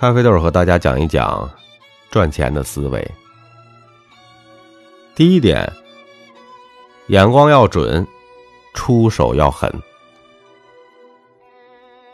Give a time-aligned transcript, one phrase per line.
[0.00, 1.46] 咖啡豆和大家讲一讲
[2.10, 3.06] 赚钱的思维。
[5.14, 5.70] 第一点，
[7.08, 8.06] 眼光要准，
[8.72, 9.70] 出手要狠。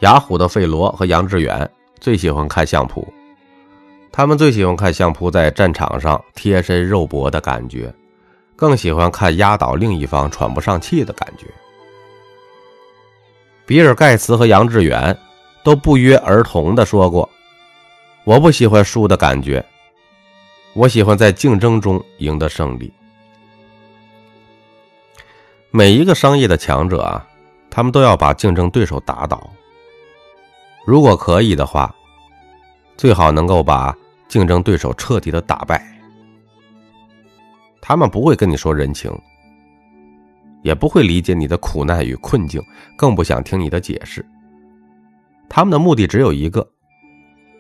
[0.00, 1.70] 雅虎的费罗和杨致远
[2.00, 3.06] 最喜欢看相扑，
[4.10, 7.94] 他们最喜欢看相扑在战场上贴身肉搏的感觉，
[8.56, 11.46] 更喜欢看压倒另一方喘不上气的感觉。
[13.64, 15.16] 比尔盖茨和杨致远
[15.62, 17.30] 都不约而同的说过。
[18.26, 19.64] 我不喜欢输的感觉，
[20.74, 22.92] 我喜欢在竞争中赢得胜利。
[25.70, 27.24] 每一个商业的强者啊，
[27.70, 29.48] 他们都要把竞争对手打倒。
[30.84, 31.94] 如果可以的话，
[32.96, 35.80] 最好能够把竞争对手彻底的打败。
[37.80, 39.08] 他们不会跟你说人情，
[40.62, 42.60] 也不会理解你的苦难与困境，
[42.96, 44.26] 更不想听你的解释。
[45.48, 46.68] 他们的目的只有一个。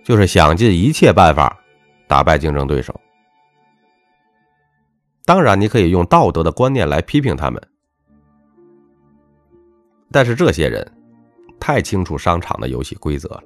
[0.06, 1.58] 就是想尽一切办法
[2.06, 2.94] 打败竞争对手。
[5.24, 7.60] 当然，你可以用道德的观念来批评他们，
[10.12, 10.92] 但是这些人
[11.58, 13.42] 太清楚商场的游戏规则了。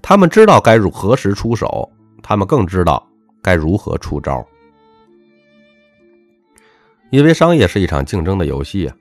[0.00, 1.86] 他们知道该如何时出手，
[2.22, 3.06] 他们更知道
[3.42, 4.42] 该如何出招。
[7.10, 8.96] 因为商业是一场竞争的游戏啊。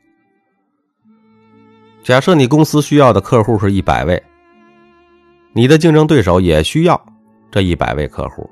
[2.03, 4.21] 假设你公司需要的客户是一百位。
[5.55, 6.99] 你的竞争对手也需要
[7.51, 8.49] 这一百位客户，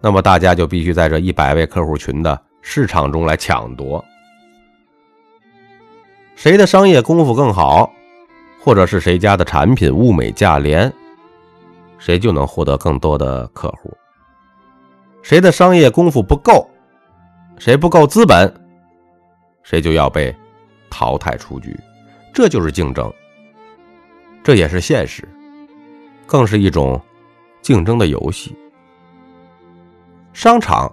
[0.00, 4.04] 那么大家就必须在这一百位客户群的市场中来抢夺。
[6.36, 7.92] 谁的商业功夫更好，
[8.62, 10.92] 或者是谁家的产品物美价廉，
[11.98, 13.92] 谁就能获得更多的客户。
[15.20, 16.70] 谁的商业功夫不够，
[17.58, 18.54] 谁不够资本，
[19.64, 20.32] 谁就要被
[20.88, 21.76] 淘汰出局。
[22.32, 23.12] 这就是竞争。
[24.48, 25.28] 这也是现实，
[26.26, 26.98] 更是一种
[27.60, 28.56] 竞争的游戏。
[30.32, 30.90] 商场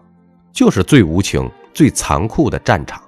[0.52, 3.02] 就是最无情、最残酷的战场。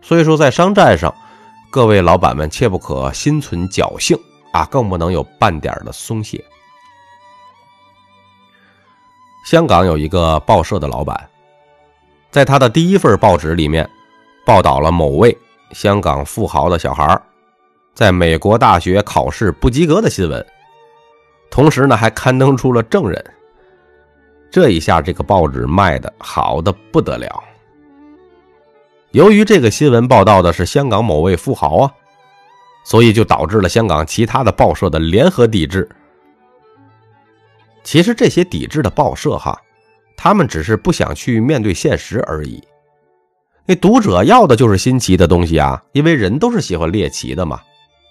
[0.00, 1.14] 所以说，在商战上，
[1.68, 4.18] 各位老板们切不可心存侥幸
[4.50, 6.42] 啊，更不能有半点的松懈。
[9.44, 11.28] 香港有一个报社的老板，
[12.30, 13.86] 在他的第一份报纸里面，
[14.46, 15.36] 报道了某位
[15.72, 17.20] 香港富豪的小孩
[17.98, 20.46] 在美国大学考试不及格的新闻，
[21.50, 23.24] 同时呢还刊登出了证人。
[24.52, 27.42] 这一下，这个报纸卖的好的不得了。
[29.10, 31.92] 由于这个新闻报道的是香港某位富豪啊，
[32.84, 35.88] 所以就导致了香港其他的报社的联合抵制。
[37.82, 39.60] 其实这些抵制的报社哈，
[40.16, 42.62] 他们只是不想去面对现实而已。
[43.66, 47.60] 那读者要的就是新奇的东西啊，因为人都是喜欢猎奇的嘛。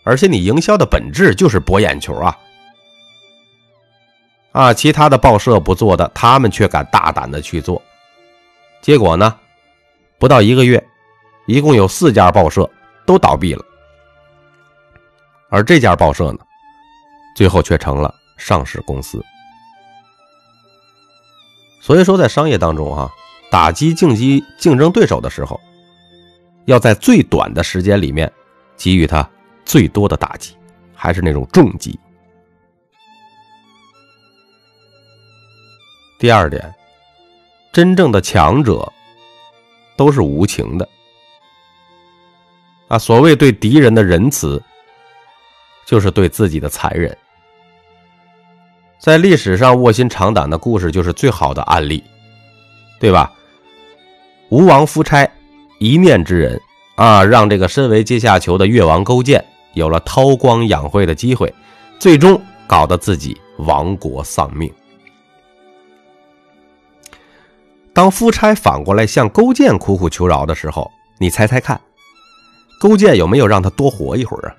[0.07, 2.38] 而且你营销的本质就是博眼球啊！
[4.53, 7.81] 啊，其他的报社不做的，他们却敢大胆的去做。
[8.81, 9.38] 结果呢，
[10.18, 10.81] 不到一个月，
[11.45, 12.69] 一共有四家报社
[13.06, 13.66] 都倒闭了，
[15.50, 16.39] 而这家报社呢，
[17.35, 19.22] 最后却成了上市公司。
[21.81, 23.12] 所以说，在商业当中啊，
[23.51, 25.59] 打击竞技竞争对手的时候，
[26.63, 28.31] 要在最短的时间里面
[28.78, 29.29] 给予他。
[29.67, 30.55] 最多的打击，
[30.95, 32.00] 还是那种重击。
[36.17, 36.73] 第二点，
[37.73, 38.91] 真正的强者
[39.97, 40.88] 都是无情的
[42.88, 42.97] 啊！
[42.97, 44.63] 所谓对敌人的仁慈，
[45.85, 47.16] 就是对自己的残忍。
[49.00, 52.01] 在历史上卧薪尝胆的故事就是最好的案例，
[53.00, 53.31] 对吧？
[54.50, 55.29] 吴王夫差
[55.77, 56.59] 一念之仁
[56.95, 59.45] 啊，让这个身为阶下囚的越王勾践。
[59.77, 61.53] 有了韬光养晦的机会，
[61.97, 64.71] 最终搞得自己亡国丧命。
[67.93, 71.79] 当夫差反过来向勾践苦苦求饶的时候，你猜猜看，
[72.79, 74.55] 勾践有没有让他多活一会儿啊？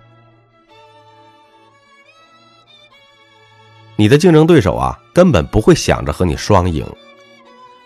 [3.97, 6.86] 你的竞争对手啊，根本不会想着和你双赢，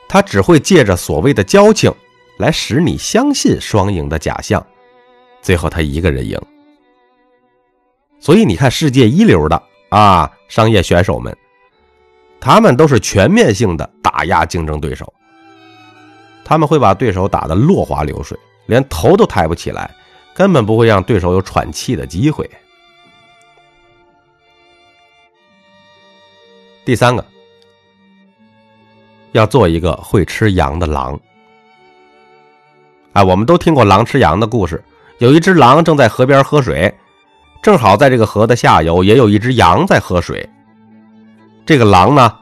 [0.09, 1.93] 他只会借着所谓的交情
[2.39, 4.65] 来使你相信双赢的假象，
[5.41, 6.39] 最后他一个人赢。
[8.23, 11.37] 所以你看，世界一流的啊商业选手们，
[12.41, 15.13] 他们都是全面性的打压竞争对手，
[16.45, 19.93] 他们会把对手打得落花流水，连头都抬不起来，
[20.33, 22.49] 根本不会让对手有喘气的机会。
[26.85, 27.27] 第三个，
[29.33, 31.19] 要做一个会吃羊的狼。
[33.15, 34.81] 哎，我们都听过狼吃羊的故事，
[35.19, 36.95] 有一只狼正在河边喝水。
[37.63, 40.47] 正好在这个河的下游也有一只羊在喝水。
[41.65, 42.39] 这个狼呢，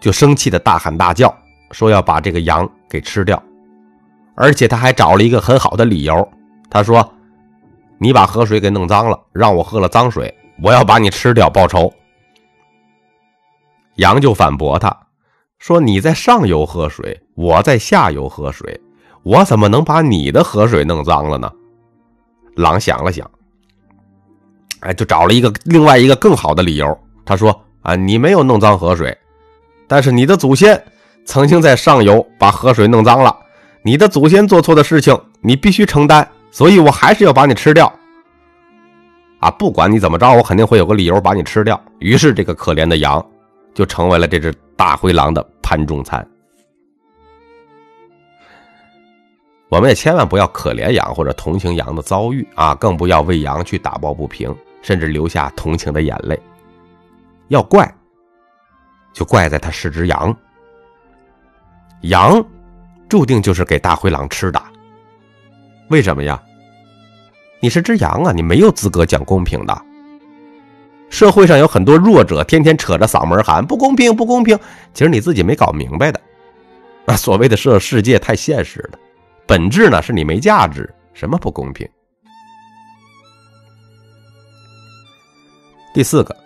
[0.00, 1.32] 就生气的大喊大叫，
[1.72, 3.40] 说要把这个羊给吃掉，
[4.34, 6.26] 而且他还找了一个很好的理由，
[6.70, 7.06] 他说
[8.00, 11.92] ：“你把河水给弄脏了，让我喝了脏水，我要把你吃掉报仇。”
[13.96, 14.96] 羊就反驳他，
[15.58, 18.80] 说：“你在上游喝水，我在下游喝水，
[19.22, 21.52] 我怎么能把你的河水弄脏了呢？”
[22.56, 23.30] 狼想了想，
[24.82, 27.58] 哎，就找了一个另外一个更好的理由，他说。
[27.82, 29.18] 啊，你没有弄脏河水，
[29.88, 30.80] 但是你的祖先
[31.24, 33.36] 曾经在上游把河水弄脏了。
[33.82, 37.92] 你的祖先做错的事情，你必须承担，所以我还是要把你吃掉。
[39.40, 41.82] 啊，不管你怎么着，我肯定会有个理由把你吃掉。
[41.98, 43.20] 于是，这个可怜的羊
[43.74, 46.24] 就成为了这只大灰狼的盘中餐。
[49.68, 56.38] 我们也千万不要可怜羊或者同情羊的遭遇啊，更不要为羊去打抱不平，甚至流下同情的眼泪。
[57.48, 57.90] 要怪，
[59.12, 60.36] 就怪在它是只羊。
[62.02, 62.44] 羊
[63.08, 64.62] 注定就是给大灰狼吃的。
[65.88, 66.42] 为什么呀？
[67.60, 69.82] 你是只羊啊，你没有资格讲公平的。
[71.10, 74.58] 社会上有很多弱者，天天扯着嗓门喊不公平，不公平。
[74.94, 76.20] 其实你自己没搞明白的。
[77.04, 78.98] 啊，所谓的这世界太现实了，
[79.46, 80.92] 本质呢是你没价值。
[81.12, 81.86] 什么不公平？
[85.92, 86.36] 第四个。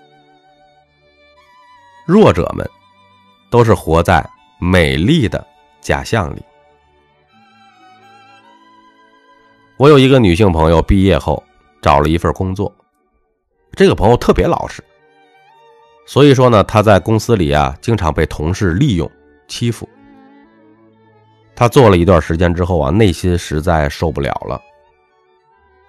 [2.04, 2.68] 弱者们
[3.50, 4.24] 都是活在
[4.60, 5.44] 美丽的
[5.80, 6.42] 假象里。
[9.76, 11.42] 我有一个女性朋友，毕业后
[11.82, 12.72] 找了一份工作，
[13.72, 14.82] 这个朋友特别老实，
[16.06, 19.10] 所以说呢，她在公司里啊，经常被同事利用
[19.48, 19.88] 欺负。
[21.54, 24.60] 她做了一段时间之后啊，内心实在受不了了，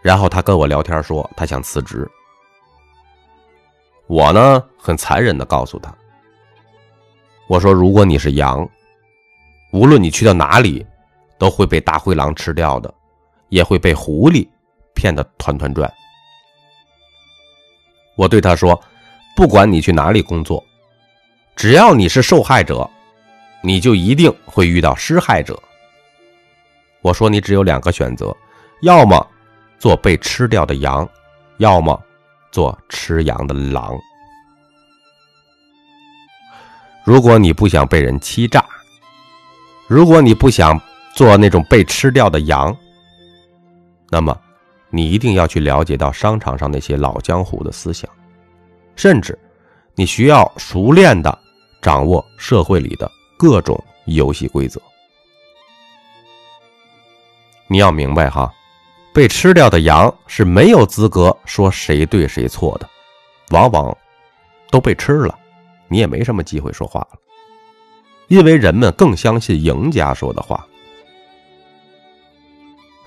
[0.02, 2.10] 然后她跟我聊天说，她想辞职。
[4.08, 5.94] 我呢，很残忍的告诉他。
[7.48, 8.68] 我说：“如果你是羊，
[9.72, 10.86] 无论你去到哪里，
[11.38, 12.94] 都会被大灰狼吃掉的，
[13.50, 14.48] 也会被狐狸
[14.94, 15.92] 骗得团团转。”
[18.16, 18.82] 我对他说
[19.36, 20.64] ：“不管你去哪里工作，
[21.56, 22.90] 只要你是受害者，
[23.62, 25.62] 你就一定会遇到施害者。”
[27.02, 28.36] 我说：“你只有两个选择，
[28.82, 29.26] 要么
[29.80, 31.08] 做被吃掉的羊，
[31.58, 32.02] 要么
[32.58, 33.96] 做吃羊的狼。”
[37.06, 38.66] 如果你不想被人欺诈，
[39.88, 40.82] 如果你不想
[41.14, 42.76] 做那种被吃掉的羊，
[44.10, 44.36] 那么
[44.90, 48.10] 你一定要去了解到商场上那些老江湖的思想，
[48.96, 49.38] 甚至
[49.94, 51.38] 你需要熟练的
[51.80, 53.08] 掌握社会里的
[53.38, 54.82] 各种游戏规则。
[57.68, 58.52] 你要明白哈，
[59.14, 62.88] 被吃掉的羊是没有资格说谁对谁错的，
[63.50, 63.96] 往往
[64.70, 65.38] 都被吃了。
[65.88, 67.18] 你也没什么机会说话了，
[68.28, 70.66] 因为人们更相信赢家说的话。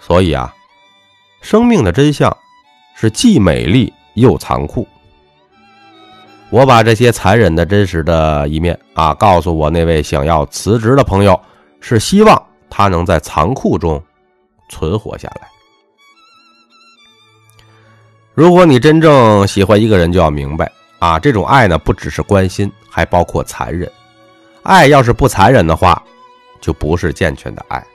[0.00, 0.52] 所以啊，
[1.43, 2.37] 生命的真相
[2.96, 4.88] 是既美丽又残酷。
[6.49, 11.41] 我把这些残忍的真实的一面啊，告诉我那位想要辞职的朋友，
[11.81, 14.03] 是希望他能在残酷中
[14.69, 15.49] 存活下来。
[18.41, 20.73] 如果你真正喜欢一个人，就要明白。
[20.99, 23.87] 啊，这种爱呢，不只是关心，还包括残忍。
[24.63, 26.03] 爱要是不残忍的话，
[26.59, 27.87] 就不是健全的爱。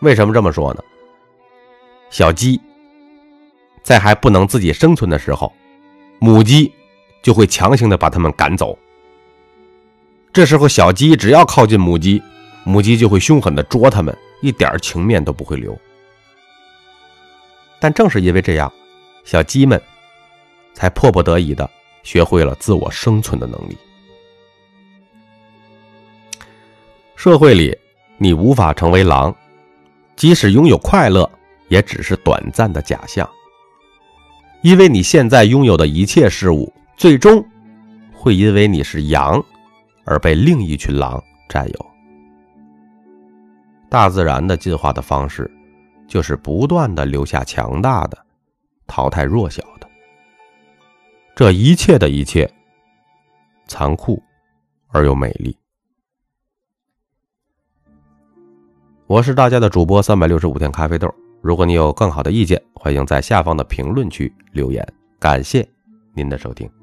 [0.00, 0.84] 为什么这么说呢？
[2.10, 2.60] 小鸡
[3.82, 5.50] 在还不能自己生存的时候，
[6.18, 6.70] 母鸡
[7.22, 8.78] 就会强行的把它们赶走。
[10.30, 12.22] 这时候，小鸡只要靠近母鸡，
[12.64, 15.74] 母鸡就会凶狠的捉它们，一点情面都不会留。
[17.80, 18.72] 但正是因为这样，
[19.24, 19.80] 小鸡们。
[20.74, 21.68] 才迫不得已的
[22.04, 23.76] 学会了自我生存的能力。
[27.16, 27.76] 社会里，
[28.16, 29.34] 你无法成为狼，
[30.14, 31.28] 即使拥有快乐，
[31.66, 33.28] 也只是短暂的假象。
[34.62, 37.44] 因为你现在拥有的一切事物，最终
[38.12, 39.44] 会因为你是羊，
[40.04, 41.86] 而被另一群狼占有。
[43.88, 45.50] 大自然的进化的方式，
[46.08, 48.18] 就是不断的留下强大的，
[48.86, 49.88] 淘汰弱小的。
[51.36, 52.50] 这一切的一切，
[53.68, 54.20] 残酷
[54.88, 55.56] 而又美丽。
[59.06, 61.14] 我是大家的主播三百六十五天咖啡豆。
[61.40, 64.86] 如果你有更好的意见，欢迎在下方的评论区留言。
[65.20, 65.66] 感谢
[66.14, 66.77] 您的收听。